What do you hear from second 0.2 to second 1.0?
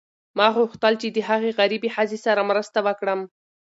ما غوښتل